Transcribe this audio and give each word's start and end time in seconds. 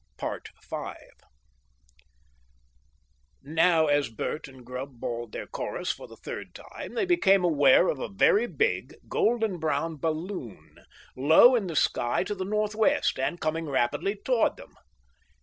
5 0.17 0.39
Now 3.43 3.85
as 3.85 4.09
Bert 4.09 4.47
and 4.47 4.65
Grubb 4.65 4.99
bawled 4.99 5.31
their 5.31 5.45
chorus 5.45 5.91
for 5.91 6.07
the 6.07 6.15
third 6.17 6.55
time, 6.55 6.95
they 6.95 7.05
became 7.05 7.43
aware 7.43 7.87
of 7.87 7.99
a 7.99 8.09
very 8.09 8.47
big, 8.47 8.95
golden 9.07 9.59
brown 9.59 9.97
balloon 9.97 10.79
low 11.15 11.55
in 11.55 11.67
the 11.67 11.75
sky 11.75 12.23
to 12.23 12.33
the 12.33 12.43
north 12.43 12.73
west, 12.73 13.19
and 13.19 13.39
coming 13.39 13.69
rapidly 13.69 14.15
towards 14.25 14.55
them. 14.55 14.73